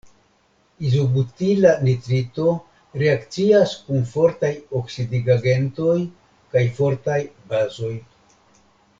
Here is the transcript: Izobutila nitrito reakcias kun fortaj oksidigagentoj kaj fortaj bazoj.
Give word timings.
Izobutila 0.91 1.73
nitrito 1.87 2.45
reakcias 3.01 3.73
kun 3.89 3.99
fortaj 4.13 4.49
oksidigagentoj 4.79 5.93
kaj 6.55 6.65
fortaj 6.79 7.19
bazoj. 7.53 7.93